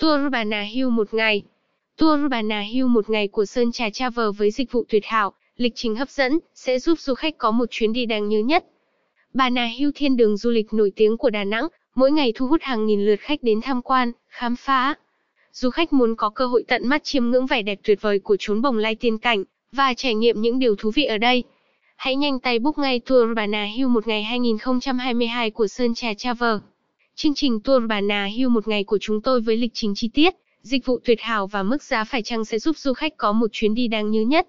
[0.00, 1.42] Tour Bà Nà Hills một ngày
[1.96, 5.32] Tour Bà Nà Hills một ngày của Sơn Trà Travel với dịch vụ tuyệt hảo,
[5.56, 8.64] lịch trình hấp dẫn, sẽ giúp du khách có một chuyến đi đáng nhớ nhất.
[9.34, 12.46] Bà Nà Hills thiên đường du lịch nổi tiếng của Đà Nẵng, mỗi ngày thu
[12.46, 14.94] hút hàng nghìn lượt khách đến tham quan, khám phá.
[15.52, 18.36] Du khách muốn có cơ hội tận mắt chiêm ngưỡng vẻ đẹp tuyệt vời của
[18.38, 21.44] chốn bồng lai tiên cảnh và trải nghiệm những điều thú vị ở đây.
[21.96, 26.14] Hãy nhanh tay book ngay tour Bà Nà Hills một ngày 2022 của Sơn Trà
[26.14, 26.56] Travel.
[27.22, 30.08] Chương trình tour Bà Nà Hưu một ngày của chúng tôi với lịch trình chi
[30.14, 33.32] tiết, dịch vụ tuyệt hảo và mức giá phải chăng sẽ giúp du khách có
[33.32, 34.46] một chuyến đi đáng nhớ nhất.